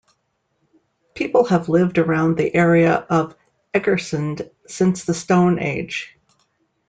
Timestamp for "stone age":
5.13-6.17